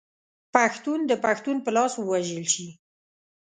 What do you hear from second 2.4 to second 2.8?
شي.